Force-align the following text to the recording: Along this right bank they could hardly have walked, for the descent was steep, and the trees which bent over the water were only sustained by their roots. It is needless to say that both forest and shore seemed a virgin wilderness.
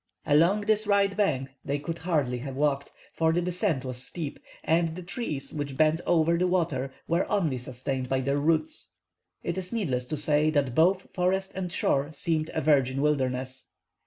Along 0.25 0.61
this 0.61 0.87
right 0.87 1.15
bank 1.15 1.51
they 1.63 1.77
could 1.77 1.99
hardly 1.99 2.39
have 2.39 2.55
walked, 2.55 2.91
for 3.13 3.31
the 3.31 3.39
descent 3.43 3.85
was 3.85 4.01
steep, 4.03 4.39
and 4.63 4.95
the 4.95 5.03
trees 5.03 5.53
which 5.53 5.77
bent 5.77 6.01
over 6.07 6.39
the 6.39 6.47
water 6.47 6.91
were 7.07 7.29
only 7.31 7.59
sustained 7.59 8.09
by 8.09 8.21
their 8.21 8.39
roots. 8.39 8.93
It 9.43 9.59
is 9.59 9.71
needless 9.71 10.07
to 10.07 10.17
say 10.17 10.49
that 10.49 10.73
both 10.73 11.13
forest 11.13 11.51
and 11.53 11.71
shore 11.71 12.11
seemed 12.13 12.49
a 12.55 12.61
virgin 12.61 12.99
wilderness. 12.99 13.73